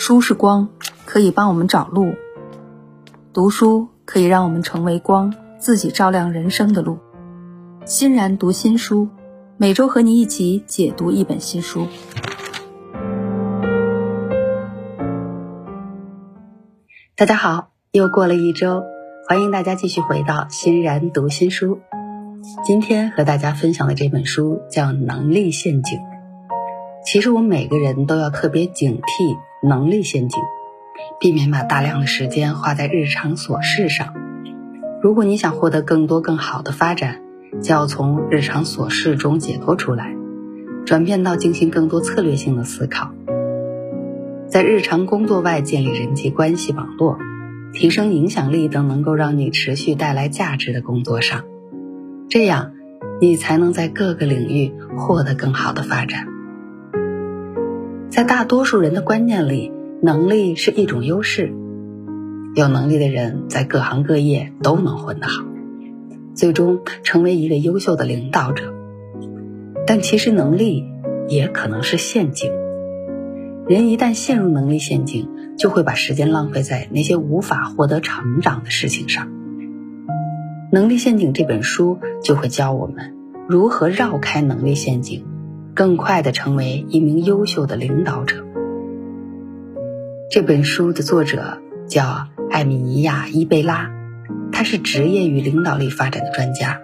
[0.00, 0.68] 书是光，
[1.06, 2.12] 可以帮我们找路；
[3.32, 6.98] 读书可以让我们成为光，自己照亮人生的路。
[7.84, 9.08] 欣然读新书，
[9.56, 11.88] 每周和你一起解读一本新书。
[17.16, 18.84] 大家好，又过了一周，
[19.28, 21.80] 欢迎大家继续回到欣然读新书。
[22.64, 25.98] 今天和大家分享的这本书叫《能力陷阱》。
[27.04, 29.36] 其实我们每个人都要特别警惕。
[29.62, 30.40] 能力陷阱，
[31.18, 34.14] 避免把大量的时间花在日常琐事上。
[35.02, 37.20] 如果你想获得更多更好的发展，
[37.60, 40.14] 就要从日常琐事中解脱出来，
[40.86, 43.10] 转变到进行更多策略性的思考。
[44.48, 47.18] 在日常工作外建立人际关系网络，
[47.72, 51.44] 提升影响力等能够让你持续带来价值的工作上，
[52.28, 52.72] 这样
[53.20, 56.28] 你才能在各个领域获得更好的发展。
[58.10, 59.70] 在大多数人的观念里，
[60.02, 61.52] 能力是一种优势。
[62.54, 65.44] 有能力的人在各行各业都能混得好，
[66.34, 68.74] 最终成为一个优秀的领导者。
[69.86, 70.86] 但其实能力
[71.28, 72.50] 也可能是陷阱。
[73.68, 79.26] 人一旦陷入能力陷阱，就会把时间浪费在那些无法获得成长的事情上。
[80.72, 83.14] 《能力陷阱》这本书就会教我们
[83.46, 85.26] 如何绕开能力陷阱。
[85.78, 88.44] 更快的成为一名优秀的领导者。
[90.28, 93.88] 这本书的作者叫艾米尼亚·伊贝拉，
[94.50, 96.80] 他是职业与领导力发展的专家，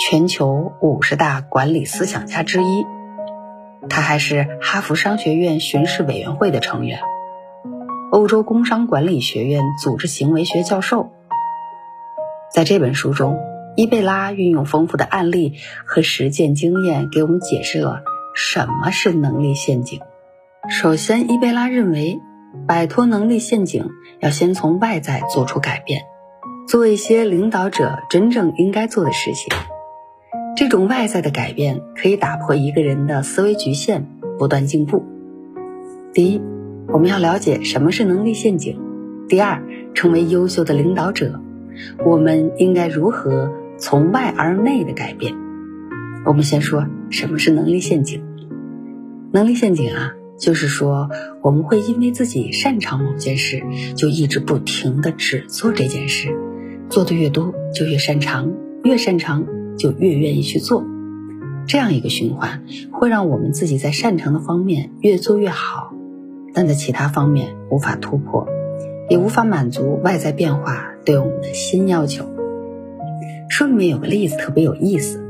[0.00, 2.84] 全球五十大管理思想家之一。
[3.88, 7.00] 他还是哈佛商学院巡视委员会的成员，
[8.12, 11.10] 欧洲工商管理学院组织行为学教授。
[12.52, 13.53] 在这本书中。
[13.76, 20.00] 伊贝拉运用丰富的案例和实践经验，给我们解释了什么是能力陷阱。
[20.68, 22.20] 首先，伊贝拉认为，
[22.68, 26.02] 摆脱能力陷阱要先从外在做出改变，
[26.68, 29.52] 做一些领导者真正应该做的事情。
[30.56, 34.06] 这种外在的改变可以打破一个人的思维局限，
[34.38, 35.04] 不断进步。
[36.12, 36.40] 第一，
[36.92, 38.76] 我们要了解什么是能力陷阱；
[39.28, 39.64] 第二，
[39.94, 41.40] 成为优秀的领导者，
[42.06, 43.52] 我们应该如何？
[43.84, 45.34] 从外而内的改变。
[46.24, 48.22] 我们先说什么是能力陷阱。
[49.30, 51.10] 能力陷阱啊，就是说
[51.42, 53.62] 我们会因为自己擅长某件事，
[53.94, 56.34] 就一直不停的只做这件事，
[56.88, 59.44] 做的越多就越擅长，越擅长
[59.76, 60.86] 就越愿意去做。
[61.66, 65.92] 这样一个循环会让我们自己在擅长的方面越做越好，
[66.54, 68.48] 但在其他方面无法突破，
[69.10, 72.33] 也无法满足外在变化对我们的新要求。
[73.56, 75.22] 书里面有个例子特别有意思，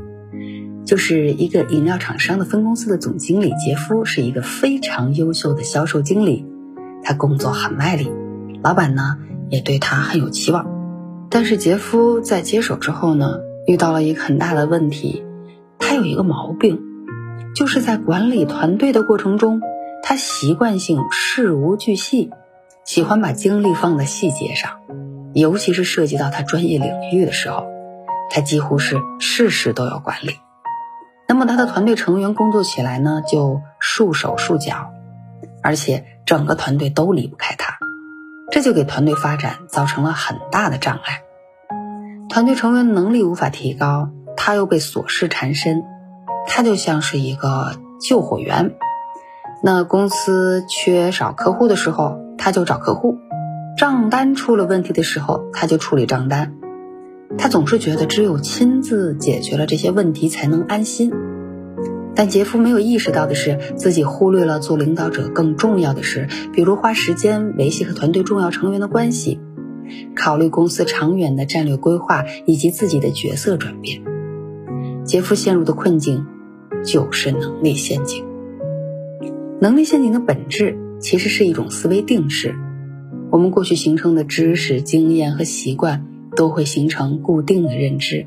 [0.83, 6.43] 就是一个饮料厂商的分公司的总经理杰夫是一个非常优秀的销售经理，
[7.03, 8.09] 他工作很卖力，
[8.63, 9.17] 老板呢
[9.51, 10.65] 也对他很有期望。
[11.29, 15.23] 但是杰夫在接手之后呢，遇到了一个很大的问题，
[15.77, 16.81] 他有一个毛病，
[17.53, 19.61] 就是在管理团队的过程中，
[20.01, 22.31] 他习惯性事无巨细，
[22.85, 24.71] 喜欢把精力放在细节上，
[25.35, 27.74] 尤其是涉及到他专业领域的时候。
[28.29, 30.39] 他几乎是事事都要管理，
[31.27, 34.91] 那么他的团队成员工作起来呢，就束手束脚，
[35.63, 37.77] 而且整个团队都离不开他，
[38.51, 41.21] 这就给团队发展造成了很大的障碍。
[42.29, 45.83] 团队成员能力无法提高，他又被琐事缠身，
[46.47, 48.75] 他就像是一个救火员。
[49.63, 53.15] 那公司缺少客户的时候，他就找客户；
[53.77, 56.55] 账单出了问题的时候，他就处理账单。
[57.37, 61.11] 他总是觉得只有亲自解决了这些问题才能安心，
[62.15, 69.39] 但杰夫没有意识到的是，自己忽略了做领导者更重要的事，比如花时间维系和团队重要成员的关系，
[70.15, 74.01] 考虑公司长远的战略规划以及自己的角色转变。
[75.03, 76.25] 杰夫陷入的困境
[76.83, 78.25] 就是能力陷阱。
[79.59, 82.55] 能力陷阱的本质其实是一种思维定式，
[83.29, 86.07] 我们过去形成的知识、经验和习惯。
[86.35, 88.25] 都会形成固定的认知，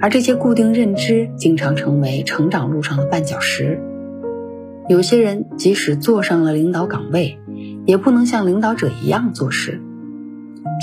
[0.00, 3.80] 而这些固定认知经常成为成长路上的绊脚石。
[4.88, 7.38] 有些人即使坐上了领导岗位，
[7.86, 9.80] 也不能像领导者一样做事。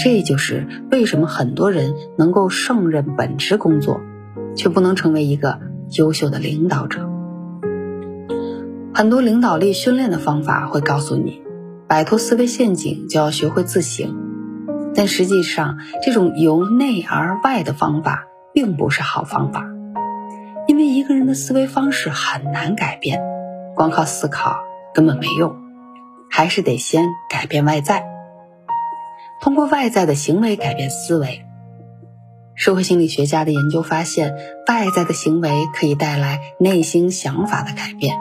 [0.03, 4.01] 这就是为什么很多人能够胜任本职工作，
[4.55, 5.59] 却不能成为一个
[5.97, 7.07] 优秀的领导者。
[8.93, 11.41] 很多领导力训练的方法会告诉你，
[11.87, 14.30] 摆脱思维陷阱就要学会自省。
[14.93, 19.65] 但实际上，这种由内而外的方法并不是好方法，
[20.67, 23.21] 因为一个人的思维方式很难改变，
[23.75, 24.57] 光靠思考
[24.93, 25.55] 根本没用。
[26.33, 28.05] 还是得先改变外在，
[29.41, 31.45] 通过外在的行为改变思维。
[32.55, 34.33] 社会心理学家的研究发现，
[34.67, 38.15] 外在的行为可以带来内心想法的改变。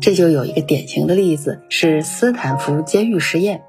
[0.00, 3.62] 这就有一个典型的例子，是斯坦福监狱实验。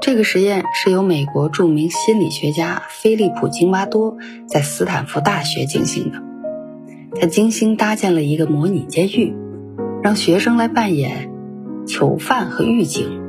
[0.00, 4.16] 这个实验是由美国著名心理学家菲利普·金巴多
[4.48, 6.22] 在斯坦福大学进行的。
[7.20, 9.34] 他精心搭建了一个模拟监狱，
[10.02, 11.30] 让学生来扮演
[11.86, 13.20] 囚犯和狱警。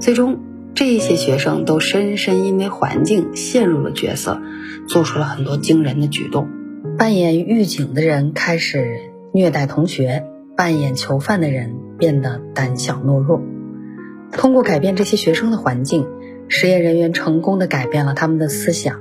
[0.00, 0.40] 最终，
[0.74, 4.42] 这些学生都深深因为环境陷入了角色，
[4.88, 6.48] 做出了很多惊人的举动。
[6.98, 10.24] 扮演狱警的人开始虐待同学，
[10.56, 13.40] 扮演囚犯的人变得胆小懦弱。
[14.32, 16.06] 通过改变这些学生的环境，
[16.48, 19.00] 实验人员成功的改变了他们的思想。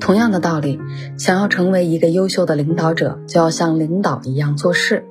[0.00, 0.78] 同样的道理，
[1.18, 5.04] 想要成为一个优秀的领导者，就要像领导一样做事，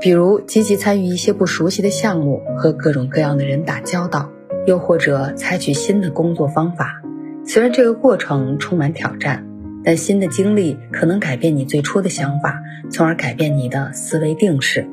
[0.00, 4.30] 比如积极参与一些不熟悉的项目，和各种各样的人打交道，
[4.66, 7.02] 又或者采取新的工作方法。
[7.44, 9.46] 虽然这个过程充满挑战，
[9.82, 12.60] 但新的经历可能改变你最初的想法，
[12.90, 14.86] 从而改变你的思维定势。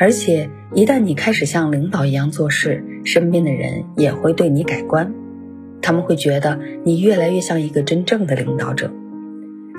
[0.00, 5.12] 而且，一旦你开始像领导一样做事，身边的人也会对你改观，
[5.82, 8.92] 他们会觉得你越来越像一个真正的领导者。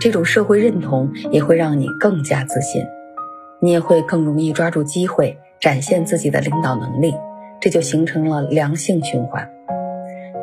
[0.01, 2.83] 这种社会认同也会让你更加自信，
[3.62, 7.13] 你也会更容易抓住机会，展现自己的领导能力，
[7.62, 9.50] 这就形成了良性循环。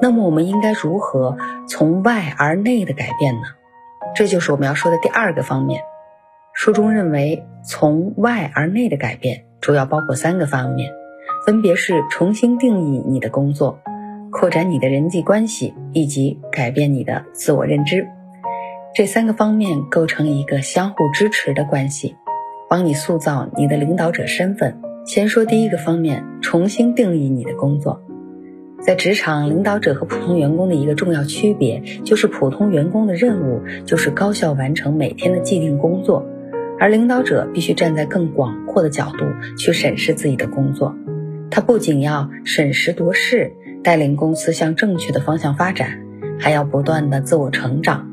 [0.00, 1.36] 那么，我们应该如何
[1.68, 3.42] 从外而内的改变呢？
[4.14, 5.82] 这就是我们要说的第二个方面。
[6.54, 9.44] 书中认为，从外而内的改变。
[9.66, 10.92] 主要包括三个方面，
[11.44, 13.80] 分别是重新定义你的工作、
[14.30, 18.06] 扩展你的人际关系以及改变你的自我认知。
[18.94, 22.14] 这三个方面构成一个相互支持的关系，
[22.70, 24.80] 帮你塑造你的领导者身份。
[25.04, 28.00] 先说第一个方面，重新定义你的工作。
[28.80, 36.24] 在职场，领导者和普通员工的一个重要区别就是，普通员工的任务就是高效完成每天的既定工作。
[36.78, 39.24] 而领导者必须站在更广阔的角度
[39.56, 40.94] 去审视自己的工作，
[41.50, 43.52] 他不仅要审时度势，
[43.82, 46.00] 带领公司向正确的方向发展，
[46.38, 48.10] 还要不断的自我成长。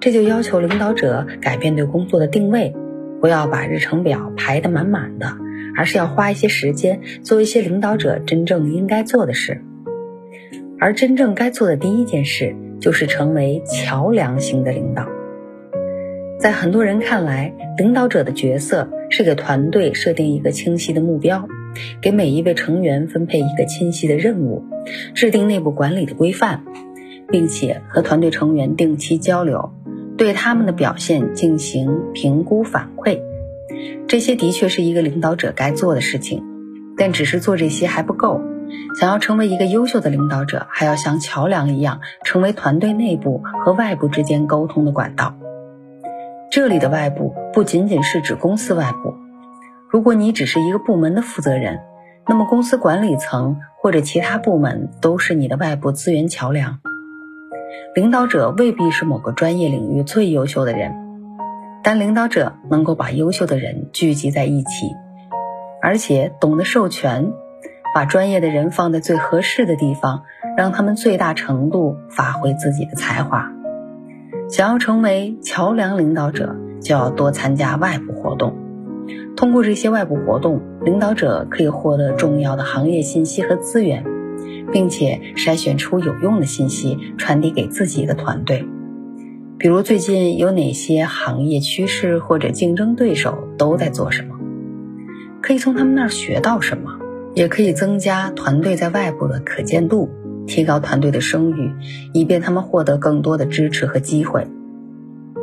[0.00, 2.74] 这就要求领导者改变对工作的定位，
[3.20, 5.32] 不要把日程表排得满满的，
[5.76, 9.62] 而是要花一些时间做一些领导者真正应该做的事。
[10.78, 15.08] 而真正该做的第一件事，就是成为桥梁型的领导。
[16.38, 21.48] 在很多人看来，领导者的角色是给团队设定一个清晰的目标，
[22.02, 24.64] 给每一位成员分配一个清晰的任务，
[25.14, 26.64] 制定内部管理的规范，
[27.28, 29.72] 并且和团队成员定期交流，
[30.18, 33.20] 对他们的表现进行评估反馈。
[34.06, 36.42] 这些的确是一个领导者该做的事情，
[36.98, 38.42] 但只是做这些还不够。
[39.00, 45.36] 想要成为一个优秀的领导者，还要像桥梁一样，成为团队内部和外部之间沟通的管道。
[46.54, 49.16] 这里的外部不仅仅是指公司外部。
[49.90, 51.80] 如果你只是一个部门的负责人，
[52.28, 56.78] 那么公司管理层或者其他部门都是你的外部资源桥梁。
[57.96, 60.94] 领导者未必是某个专业领域最优秀的人，
[61.82, 64.92] 但领导者能够把优秀的人聚集在一起，
[65.82, 67.32] 而且懂得授权，
[67.92, 70.22] 把专业的人放在最合适的地方，
[70.56, 73.50] 让他们最大程度发挥自己的才华。
[74.48, 78.56] 想要成为桥梁领导者，就要多参加外部活动。
[79.36, 84.04] 通过这些外部活动，领导者可以获得重要的行业信息和资源，
[84.72, 88.64] 并且筛选出有用的信息传递给自己的团队。
[89.58, 94.36] 比如最近有哪些行业趋势或者竞争对手都在做什么，
[95.40, 96.98] 可以从他们那儿学到什么，
[97.34, 100.10] 也可以增加团队在外部的可见度。
[100.46, 101.72] 提高团队的声誉，
[102.12, 104.46] 以便他们获得更多的支持和机会。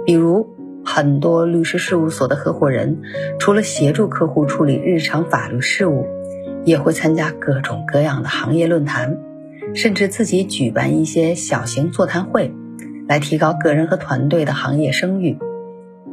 [0.06, 0.48] 比如，
[0.84, 3.02] 很多律师事务所的合伙人，
[3.40, 6.06] 除了协助客户处理日常法律事务，
[6.66, 9.18] 也会参加各种各样的行业论坛，
[9.76, 12.54] 甚至自己举办一些小型座谈会，
[13.08, 15.38] 来提高个人和团队的行业声誉。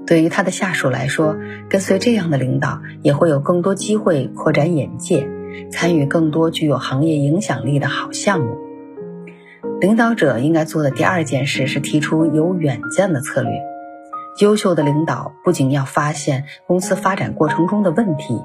[0.07, 1.37] 对于他的下属来说，
[1.69, 5.29] 跟随这样的领导，也会有更多机会扩展眼界，
[5.71, 8.57] 参与更多具有行业影响力的好项目。
[9.81, 13.53] 领导者应该做的第二件事是提出有远见的策略。
[14.41, 18.41] 优秀的领导不仅要发现公司发展过程中的问题，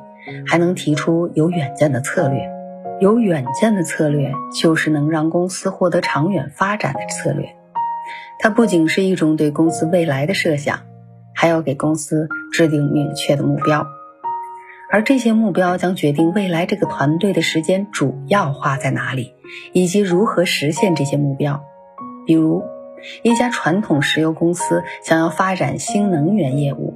[0.48, 2.50] 还能提出有远见的策略。
[3.00, 7.56] 有远见的策略就是能让公司获得长远发展的策略。
[8.40, 10.80] 它不仅是一种对公司未来的设想，
[11.36, 13.86] 还要给公司制定明确的目标。
[14.94, 19.34] 而这些目标将决定未来这个团队的时间主要花在哪里，
[19.72, 21.64] 以及如何实现这些目标。
[22.28, 22.62] 比如，
[23.24, 26.96] 一家传统石油公司想要发展新能源业务，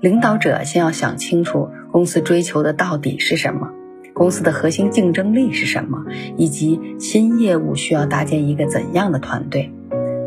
[0.00, 3.70] 领导者先要想清楚公司追求的到底是什么，
[4.12, 6.06] 公司的核心竞争力是什么，
[6.36, 9.70] 以及新业务需要搭建一个怎样的团队，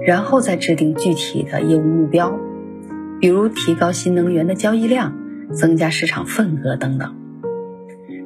[0.07, 2.39] 然后再制定具体的业务目标，
[3.19, 5.21] 比如提高新能源的交易量。
[5.53, 7.15] 增加市场份额等等。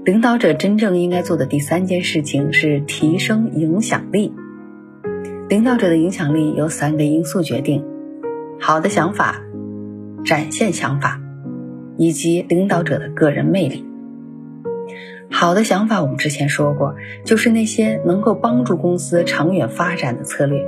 [0.06, 4.34] 领导者真正应该做的第三件事情是提升影响力。
[5.50, 7.84] 领导者的影响力由三个因素决定：
[8.60, 9.42] 好的想法、
[10.26, 11.22] 展现想法，
[11.98, 13.86] 以及领导者的个人魅力。
[15.30, 20.66] 好的想法，我们之前说过，就是那些能够帮助公司长远发展的策略。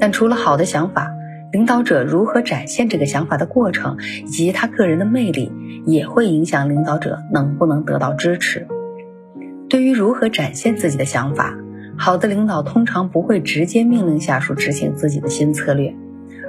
[0.00, 1.10] 但除了好的想法，
[1.54, 5.52] 领导者如何展现这个想法的过程，以及他个人的魅力，
[5.86, 8.66] 也会影响领导者能不能得到支持。
[9.70, 11.56] 对于如何展现自己的想法，
[11.96, 15.94] 好的领导通常不会直接命令下属执行自己的新策略，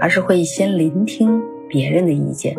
[0.02, 2.58] 而是会先聆听别人的意见，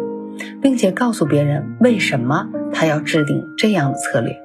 [0.63, 4.37] 并且告诉别人为什么他要制定这样的策略。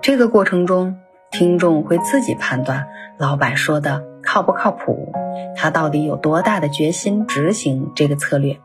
[0.00, 0.94] 这个过程中，
[1.32, 2.86] 听众会自己判断
[3.18, 5.12] 老板说的靠不靠谱。
[5.56, 8.60] 他到底有多大的决心执行这个策略？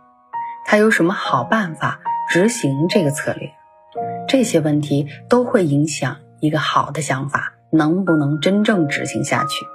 [0.66, 3.52] 他有什么好办法执行这个策略？
[4.30, 9.66] 这些问题都会影响一个好的想法能不能真正执行下去。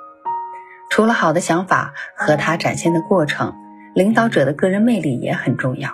[0.90, 3.52] 除了好的想法和他展现的过程，
[3.94, 5.90] 领导者的个人魅力也很重要。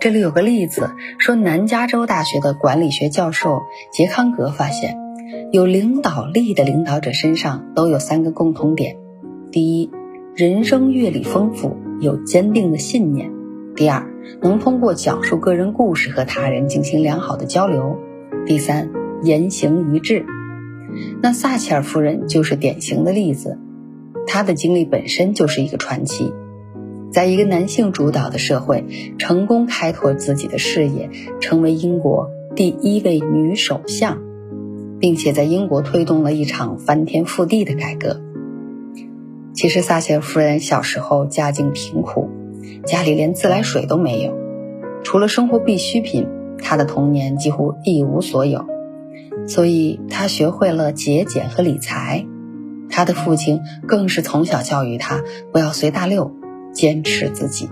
[0.00, 3.60] 这里有个例子，说南加州大学的管理学教授
[3.92, 4.96] 杰康格发现，
[5.50, 8.96] 有领导力的领导者身上都有三个共同点。
[9.50, 9.90] 第一，
[10.34, 13.30] 人生阅历丰富，有坚定的信念；
[13.76, 14.10] 第二，
[14.40, 17.98] 能通过讲述个人故事和他人进行良好的交流；
[18.46, 18.90] 第三，
[19.22, 20.24] 言行一致。
[21.22, 23.58] 那撒切尔夫人就是典型的例子，
[24.26, 26.32] 她的经历本身就是一个传奇，
[27.10, 28.84] 在一个男性主导的社会，
[29.18, 31.08] 成功开拓自己的事业，
[31.40, 34.18] 成为英国第一位女首相，
[35.02, 38.20] 并且在英国推动了一场翻天覆地的改革。
[39.52, 42.28] 其实，撒切尔夫人小时候家境贫苦，
[42.86, 44.32] 家里连自来水都没有，
[45.02, 48.64] 除了生活必需品，她的童年几乎一无所有。
[49.48, 52.24] 所以，她学会了节俭和理财。
[52.88, 56.30] 她的父亲更是从小教育她不要随大流，
[56.72, 57.68] 坚持自己。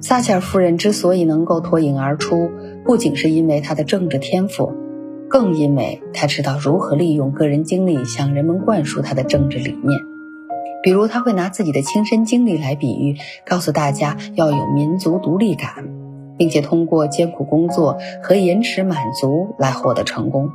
[0.00, 2.50] 撒切尔夫人之所以能够脱颖而出，
[2.86, 4.72] 不仅是因为她的政治天赋，
[5.34, 10.00] 更因为他知道如何利用个人经历向人们灌输他的政治理念。
[10.80, 15.88] 比如，他会拿自己的亲身经历来比喻，告诉大家要有民族独立感，
[16.38, 20.50] 并且通过艰苦工作和延迟满足来获得成功。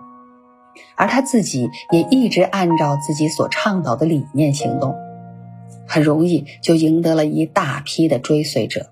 [0.95, 4.95] 而他自己也一直按照自己所倡导的理念行动，
[5.85, 8.91] 很容易就赢得了一大批的追随者。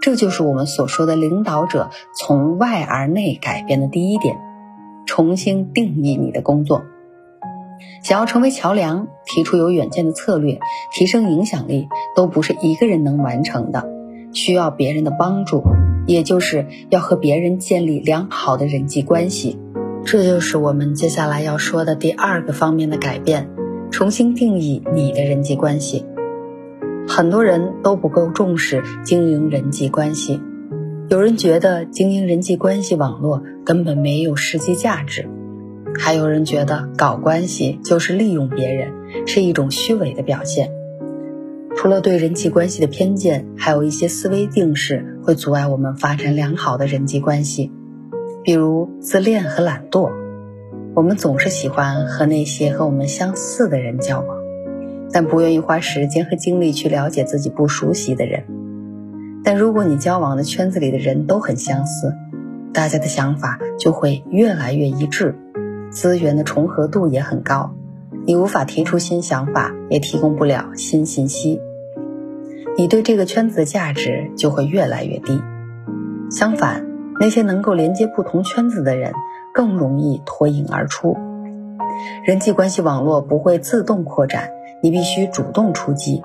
[0.00, 4.34] 这就是我们所说的领导者从外而内改变的第一点：
[5.14, 6.84] 重新定义你的工作。
[8.02, 10.58] 想要成为桥梁，提出有远见的策略，
[10.90, 13.86] 提升影响力，都不是一个人能完成的，
[14.32, 15.64] 需要别人的帮助，
[16.06, 19.58] 也就是要和别人建立良好的人际关系。
[20.02, 23.50] 这就是我们接下来要说的第二个方面的改变：
[23.90, 26.06] 重新定义你的人际关系。
[27.06, 30.40] 很多人都不够重视经营人际关系，
[31.10, 35.28] 有人觉得经营人际关系网络根本没有实际价值。
[35.98, 38.92] 还有人觉得搞关系就是利用别人，
[39.26, 40.70] 是一种虚伪的表现。
[41.76, 47.72] 除了对人际关系的偏见，还有一些思维定式会阻碍我们发展良好的人际关系，
[48.44, 50.10] 比如自恋和懒惰。
[50.94, 54.36] 我们总是喜欢和那些和我们相似的人交往，
[55.10, 58.44] 但不愿意花时间和精力去了解自己不熟悉的人。
[59.42, 62.14] 但如果你交往的圈子里的人都很相似，
[62.72, 65.38] 大家的想法就会越来越一致。
[65.90, 67.74] 资源的重合度也很高，
[68.26, 71.60] 你无法提出新想法，也提供不了新信息，
[72.78, 75.42] 你对这个圈子的价值就会越来越低。
[76.30, 76.86] 相反，
[77.20, 79.12] 那些能够连接不同圈子的人
[79.52, 81.14] 更容易脱颖而出。
[82.24, 84.48] 人际关系网络不会自动扩展，
[84.82, 86.22] 你必须主动出击，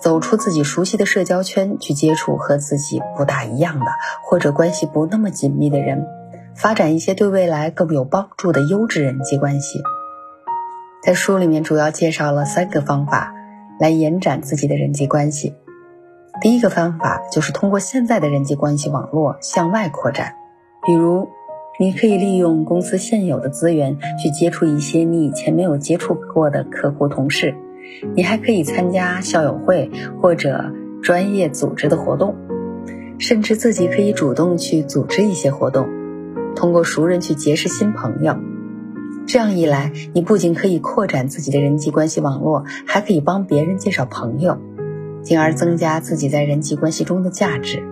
[0.00, 3.86] 走出自己熟悉的社交圈，去接触和自己不大一样的
[4.22, 6.06] 或者关系不那么紧密的人。
[6.54, 9.80] 发展一些对未来更有帮助的优质人际关系。
[11.02, 13.32] 在书里面主要介绍了三个方法
[13.78, 15.54] 来延展自己的人际关系。
[16.40, 20.34] 第一个方法就是通过现在的人际关系网络向外扩展。
[20.84, 21.28] 比如，
[21.78, 27.54] 你可以利用公司现有的资源去接触一些你以前没有接触过的客户同事。
[28.14, 32.34] 你还可以参加校友会或者专业组织的活动，
[33.18, 35.88] 甚至自己可以主动去组织一些活动，
[36.54, 38.36] 通过熟人去结识新朋友。
[39.26, 44.58] 这样一来，你不仅可以扩展自己的人际关系网络，还可以帮别人介绍朋友，
[45.22, 47.82] 进而增加自己在人际关系中的价值。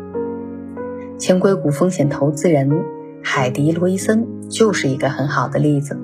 [1.17, 2.85] 前硅谷风险投资人
[3.23, 5.99] 海迪·罗伊森就是一个很好的例子。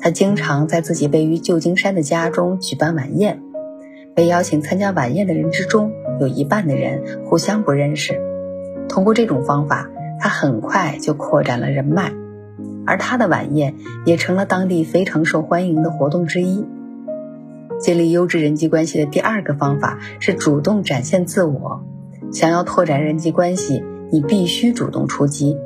[0.00, 3.42] 他经常在自己位于旧金山的家中举办晚宴，
[4.14, 8.14] 被邀请参加晚宴的人之中，有一半的人互相不认识。
[8.88, 9.90] 通过这种方法，
[10.20, 12.12] 他很快就扩展了人脉，
[12.86, 13.74] 而他的晚宴
[14.06, 16.64] 也成了当地非常受欢迎的活动之一。
[17.80, 21.84] 建立优质人际关系的第二个方法是主动展现自我。
[22.32, 25.56] 想要拓展人际关系，你必须主动出击，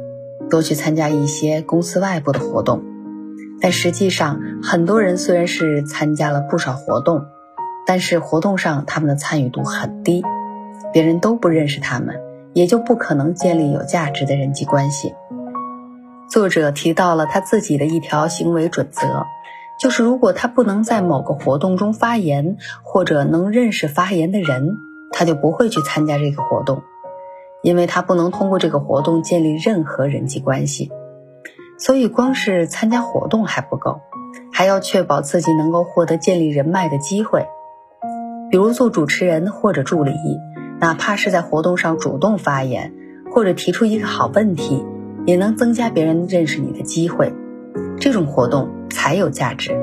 [0.49, 2.83] 多去参加一些公司外部的活动。
[3.63, 7.27] 但实际上，很多人虽然是参加了不少活动，
[7.87, 10.25] 但是活动上他们的参与度很低，
[10.93, 12.21] 别人都不认识他们，
[12.55, 15.15] 也就不可能建立有价值的人际关系。
[16.29, 19.27] 作者提到了他自己的一条行为准则，
[19.79, 24.77] 就是如果他不能在某个活动中发言，或者能认识发言的人，
[25.13, 26.83] 他就不会去参加这个活动，
[27.63, 30.91] 因为他不能通过这个活动建立任何人际关系。
[31.85, 34.03] 所以，光是参加活动还不够，
[34.53, 37.49] 还要确保自己能够获得建立人脉的机会。
[38.53, 40.13] 比如做主持人或者助理，
[40.79, 42.93] 哪怕是在活动上主动发言，
[43.33, 44.85] 或者提出一个好问题，
[45.27, 47.35] 也能增加别人认识你的机会。
[47.99, 49.77] 这种活动才有价值。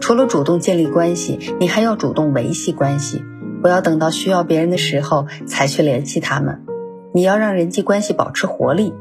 [0.00, 3.24] 除了主动建立关系，你还要主动维系关系，
[3.60, 6.64] 不要等到需要别人的时候才去联系他们。
[7.12, 8.94] 你要让人际关系保持活力。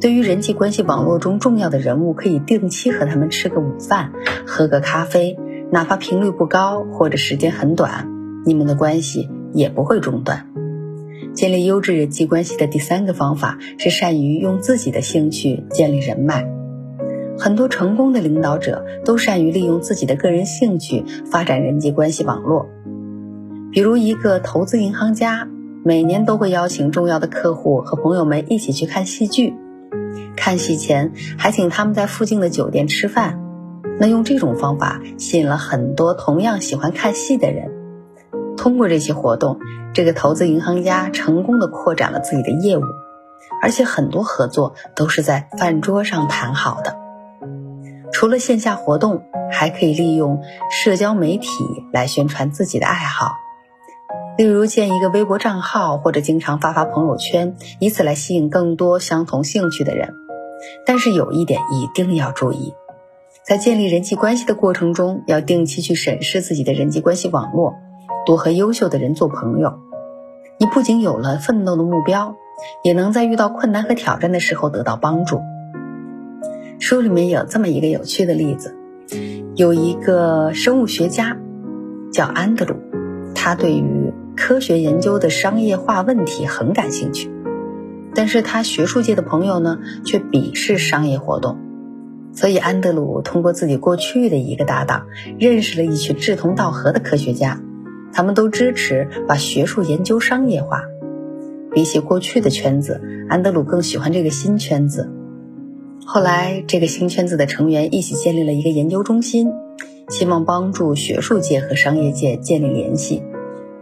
[0.00, 4.12] 对于人际关系网络中重要的人物，可以定期和他们吃个午饭，
[4.46, 5.38] 喝个咖啡，
[5.70, 8.08] 哪怕频率不高或者时间很短，
[8.44, 10.46] 你们的关系也不会中断。
[11.34, 16.46] 建立优质人际关系的第三个方法是善于用自己的兴趣建立人脉。
[17.38, 22.68] 很多成功的领导者都善于利用自己的个人兴趣发展人际关系网络。
[23.70, 25.46] 比如一个投资银行家，
[25.84, 29.52] 每年都会邀请重要的客户和朋友们一起去看戏剧。
[30.36, 33.40] 看戏前还请他们在附近的酒店吃饭，
[33.98, 37.72] 那用这种方法吸引了很多同样喜欢看戏的人。
[38.56, 39.58] 通过这些活动，
[39.94, 42.82] 这个投资银行家成功的扩展了自己的业务，
[43.62, 46.96] 而且很多合作都是在饭桌上谈好的。
[48.12, 49.22] 除了线下活动，
[49.52, 51.48] 还可以利用社交媒体
[51.92, 53.32] 来宣传自己的爱好。
[54.36, 60.12] 例如建一个微博账号，或者经常发发朋友圈，以此来吸引更多相同兴趣的人。
[60.86, 62.74] 但是有一点一定要注意，
[63.44, 67.74] 在建立人际关系的过程中，要定期去审视自己的人际关系网络，
[68.24, 69.78] 多和优秀的人做朋友。
[70.58, 72.34] 你不仅有了奋斗的目标，
[72.82, 75.40] 也能在遇到困难和挑战的时候得到帮助。
[76.78, 78.76] 书里面有这么一个有趣的例子，
[79.54, 81.36] 有一个生物学家
[82.12, 82.76] 叫安德鲁，
[83.34, 87.30] 他对于科学研究的商业化问题很感兴趣，
[88.16, 91.58] 但是他学术界的朋友呢却鄙视商业活动，
[92.32, 95.06] 所以安德鲁通过自己过去的一个搭档，
[95.38, 97.60] 认识了一群志同道合的科学家，
[98.12, 100.82] 他们都支持把学术研究商业化。
[101.72, 105.12] 比起过去的圈子，安德鲁更喜欢这个新圈子。
[106.06, 109.50] 后来，这个新圈子的成员一起建立了一个研究中心，
[110.08, 113.22] 希望帮助学术界和商业界建立联系。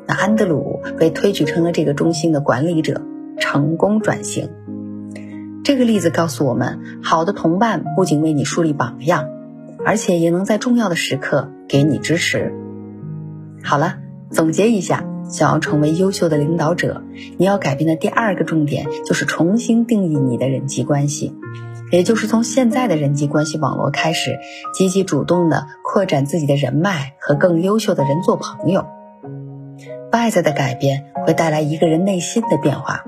[0.09, 3.01] 那安德鲁被推举成了这个中心的管理者，
[3.39, 4.51] 成功转型。
[5.65, 9.29] 这个例子告诉我们，好的同伴不仅为你树立榜样，
[9.85, 12.53] 而且也能在重要的时刻给你支持。
[13.63, 13.97] 好了，
[14.31, 17.03] 总结一下，想要成为优秀的领导者，
[17.39, 21.35] 你要改变的第二个重点就是重新定义你的人际关系，
[21.91, 24.39] 也就是从现在的人际关系网络开始，
[24.75, 28.87] 积极主动的扩展自己的人脉，和更优秀的人做朋友。
[30.13, 33.03] 外在的改变会带来一个人内心的变化，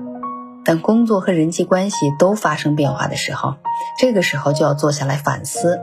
[0.67, 3.55] 但工作和人际关系都发生变化的时候，
[3.97, 5.79] 这个时候就要坐下来反思，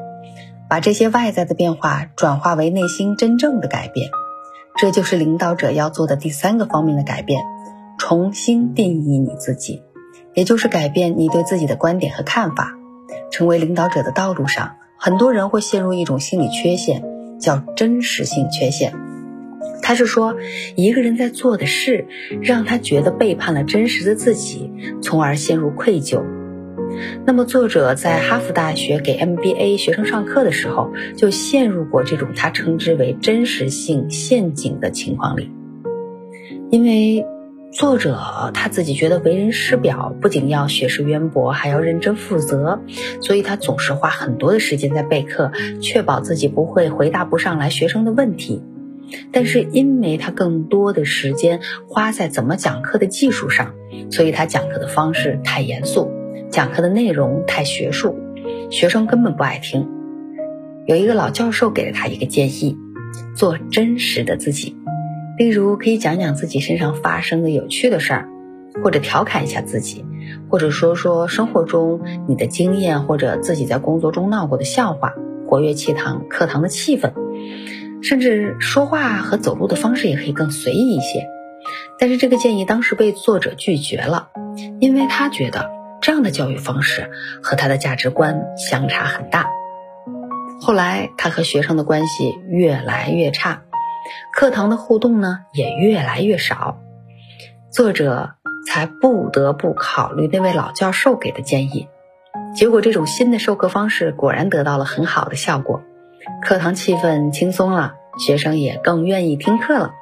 [0.68, 4.10] 把这些外在的变化转化为内心真正的改变。
[4.76, 7.40] 这就是领导者要做的第三个方面的改变：
[7.96, 9.82] 重新定义你自己，
[10.34, 12.74] 也就是改变你对自己的观点和看法。
[13.30, 17.02] 成为领导者的道路上，很多人会陷入一种心理缺陷，
[17.40, 18.92] 叫真实性缺陷。
[19.84, 20.34] 他是说，
[20.76, 22.06] 一个人在做的事
[22.40, 26.22] 让他觉得背叛了真实的自己，从而陷入愧疚。
[27.26, 35.50] 那么，作者在哈佛大学给 MBA 学生上课的时候，就陷入过这种他称之为真实性陷阱的情况里。
[36.70, 37.26] 因为
[37.70, 42.80] 作者他自己觉得为人师表不仅要学识渊博，还要认真负责，
[43.20, 48.62] 所以他总是花很多的时间在备课，确保自己不会回答不上来学生的问题。
[49.32, 53.74] 但是，因为他更多的时间花在怎么讲课的技术上，
[54.10, 56.10] 所以他讲课的方式太严肃。
[56.50, 58.16] 讲课的内容太学术，
[58.70, 59.88] 学生根本不爱听。
[60.86, 62.76] 有一个老教授给了他一个建议：
[63.34, 64.76] 做真实的自己。
[65.36, 68.28] 例如，可以讲讲自己身上发生的有趣的事儿，
[68.84, 70.04] 或者调侃一下自己，
[70.48, 75.12] 或者说说生活中你的经验，或者自己在工作中闹过的笑话，
[75.48, 77.12] 活跃气堂课堂的气氛。
[78.08, 81.28] 甚至说话和走路的方式也可以更随意一些。
[81.98, 84.28] 但是这个建议当时被作者拒绝了，
[84.80, 85.72] 因为他觉得。
[86.02, 87.10] 这样的教育方式
[87.42, 89.48] 和他的价值观相差很大。
[90.60, 93.62] 后来，他和学生的关系越来越差，
[94.34, 96.78] 课堂的互动呢也越来越少。
[97.72, 98.32] 作者
[98.66, 101.88] 才不得不考虑那位老教授给的建议。
[102.54, 105.80] 结果，这种新的授课方式果然得到了很好的效果，
[106.42, 109.92] 课堂气氛轻松了，学生也更愿意听课了。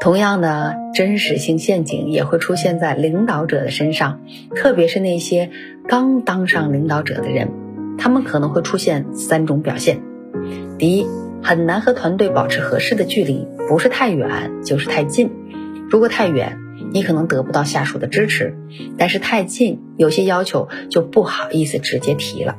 [0.00, 4.20] 同样的真实性陷阱也会出现在领导者的身上，
[4.56, 5.50] 特别是那些
[5.86, 7.50] 刚当上领导者的人，
[7.98, 10.00] 他们可能会出现三种表现：
[10.78, 11.06] 第一，
[11.42, 15.30] 很难和团队保持合适的距离，不是太远就是太近。
[15.88, 16.58] 如果太远，
[16.92, 18.54] 你可能得不到下属的支持；
[18.98, 22.56] 但是太近，有些要求就不好意思直接提了。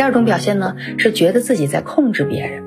[0.00, 2.64] 第二种表现呢，是觉得自己在控制别人。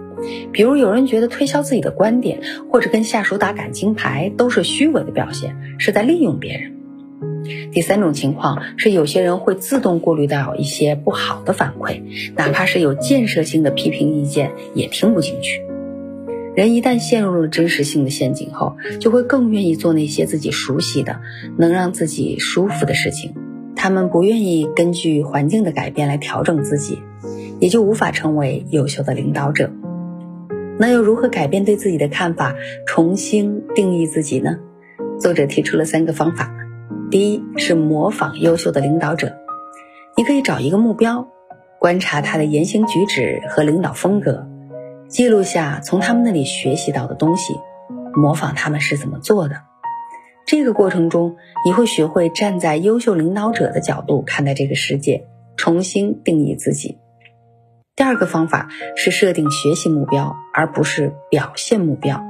[0.51, 7.71] 比如有人觉得推销自己的观点，或者跟下属打感情牌，都是虚伪的表现，是在利用别人。
[7.71, 12.03] 第三种情况是，有些人会自动过滤到一些不好的反馈，
[12.35, 15.63] 哪怕是有建设性的批评意见，也听不进去。
[16.55, 21.19] 人一旦陷入了真实性的陷阱后，就会更愿意做那些自己熟悉的、
[21.57, 23.33] 能让自己舒服的事情。
[23.83, 26.99] 他们不愿意根据环境的改变来调整自己，
[27.59, 29.71] 也就无法成为优秀的领导者。
[30.79, 32.55] 那又如何改变对自己的看法，
[32.87, 34.55] 重新定义自己呢？
[35.19, 36.55] 作者提出了三个方法。
[37.11, 39.33] 第一是模仿优秀的领导者，
[40.15, 41.27] 你可以找一个目标，
[41.77, 44.47] 观察他的言行举止和领导风格，
[45.09, 47.53] 记录下从他们那里学习到的东西，
[48.15, 49.57] 模仿他们是怎么做的。
[50.45, 55.25] 这个过程中，你会学会站在优秀领导者的角度看待这个世界，
[55.55, 56.97] 重新定义自己。
[57.95, 62.23] 第二个方法是设定学习目标，而不是表现目标。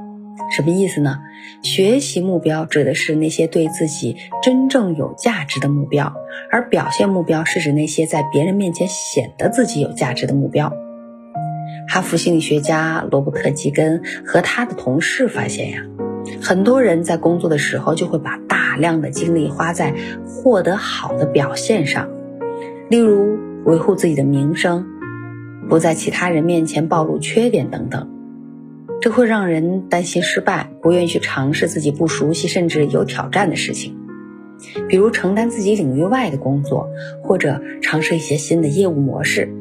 [0.50, 1.18] 什么意思呢？
[1.62, 6.14] 学习目标指的是那些对自己真正有价值的目标，
[6.50, 10.72] 而表现目标是指那些在别人面前显得自己有价值的目标。
[11.88, 15.78] 哈佛心理学家罗伯特·吉根和他的同事发现呀，
[16.40, 19.94] 很多人在工作的时候就会把大量的精力花在
[20.26, 22.08] 获得好的表现上，
[22.88, 24.86] 例如维护自己的名声。
[25.66, 28.10] 不在其他人面前暴露缺点等等，
[29.00, 33.96] 这会让人担心失败，不愿意去尝试自己不熟悉甚至有挑战的事情，
[34.88, 36.90] 比如承担自己领域外的工作，
[37.22, 39.54] 或者尝试一些新的业务模式。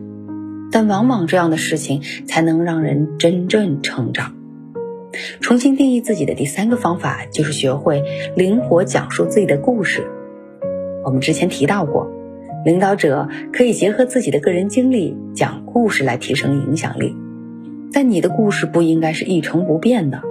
[0.73, 4.33] 但往往这样的事情才能让人真正成长。
[5.41, 8.03] 重新定义自己的第三个方法就是学会
[8.35, 10.07] 灵活讲述自己的故事。
[11.05, 12.11] 我们之前提到过。
[12.65, 17.13] 领导者可以结合自己的个人经历讲故事来提升影响力，
[17.91, 20.21] 但你的故事不应该是一成不变的，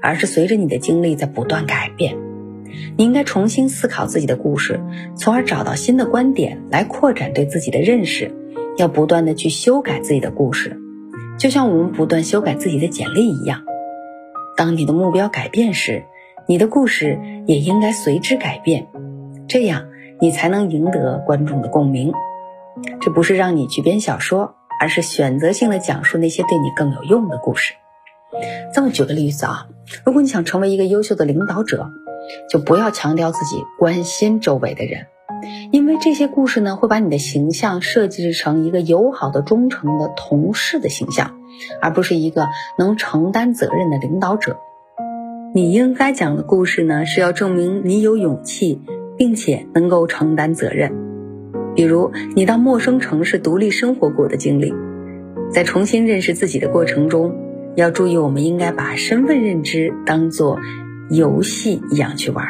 [0.00, 2.16] 而是随着你的经历在不断改变。
[2.96, 4.78] 你应该重新思考自己的故事，
[5.16, 8.30] 从而找到新的观点来扩展对自己的认识。
[8.76, 10.80] 要不断的去修改自己的故事，
[11.40, 13.62] 就像我们不断修改自己的简历一样。
[14.60, 16.04] 当你的目标改变时，
[16.46, 18.88] 你的故事也应该随之改变。
[19.48, 19.86] 这样。
[20.22, 22.12] 你才能赢得观众的共鸣。
[23.00, 27.72] 这不是让你去编小说，而是选择性的讲述那些对你更有用的故事。
[28.74, 29.68] 这么举个例子啊，
[30.04, 31.88] 如果你想成为一个优秀的领导者，
[32.50, 35.06] 就不要强调自己关心周围的人，
[35.72, 41.39] 因为这些故事呢，会把你的形象设计成一个友好的、忠诚的同事的形象，
[41.80, 44.58] 而不是一个能承担责任的领导者。
[45.54, 48.80] 你应该讲的故事呢，是要证明你有勇气。
[49.20, 50.94] 并且能够承担责任，
[51.74, 54.72] 比如你到陌生城市独立生活过的经历，
[55.52, 57.36] 在重新认识自己的过程中，
[57.76, 60.58] 要注意，我们应该把身份认知当做
[61.10, 62.46] 游戏一样去玩，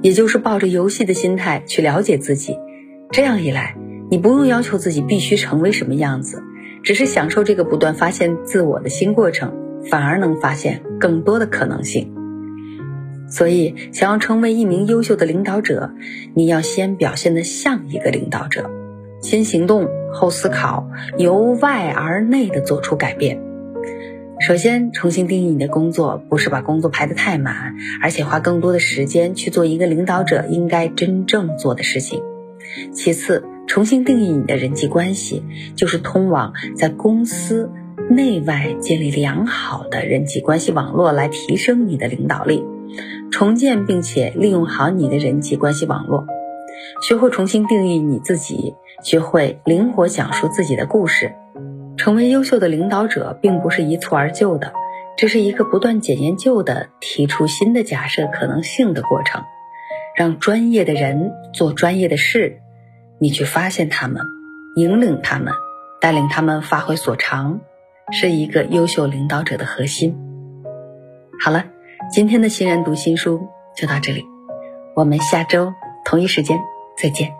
[0.00, 2.56] 也就是抱着游戏的心态去了解自己，
[3.10, 3.76] 这样一来，
[4.10, 6.42] 你不用要求自己必须成为什么样子，
[6.82, 9.54] 只是享受这个不断发现自我的新过程，
[9.90, 12.12] 反而能发现更多的可能性。
[13.28, 15.92] 所以，想要成为一名优秀的领导者，
[16.34, 18.70] 你要先表现得像一个领导者，
[19.22, 23.40] 先行动后思考，由外而内的做出改变。
[24.40, 32.22] 首先，重新定义你的工作，不是把工作排得太满，而且花更多的时间去做一个领导者应该真正做的事情。
[32.92, 35.42] 其次，重新定义你的人际关系，
[35.76, 37.70] 就是通往在公司
[38.10, 42.64] 内外建立良好的人际关系网络，来提升你的领导力。
[43.30, 46.26] 重建并且利用好你的人际关系网络，
[47.08, 51.32] 学会重新定义你自己，学会灵活讲述自己的故事。
[51.96, 54.72] 成为优秀的领导者，并不是一蹴而就的，
[55.16, 59.42] 这是一个不断检验旧的、提出新的假设可能性的过程。
[60.16, 62.60] 让专业的人做专业的事，
[63.18, 64.22] 你去发现他们，
[64.76, 65.52] 引领他们，
[66.00, 67.60] 带领他们发挥所长，
[68.10, 70.16] 是一个优秀领导者的核心。
[71.40, 71.66] 好了。
[72.10, 73.46] 今天的新人读新书
[73.76, 74.24] 就到这里，
[74.96, 75.72] 我们下周
[76.04, 76.58] 同一时间
[77.00, 77.32] 再见。